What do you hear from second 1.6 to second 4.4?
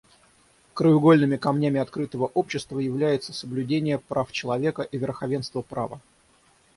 открытого общества являются соблюдение прав